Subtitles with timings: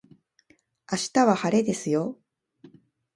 [0.91, 2.17] 明日は晴れですよ